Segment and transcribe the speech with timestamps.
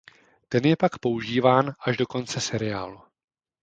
[0.49, 2.99] Ten je pak používán až do konce seriálu.